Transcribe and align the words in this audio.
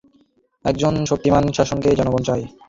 সিংহাসনে 0.03 0.69
একজন 0.69 0.93
শক্তিমান 1.11 1.43
শাসককেই 1.57 1.97
জনগণ 1.99 2.21
চায়। 2.27 2.43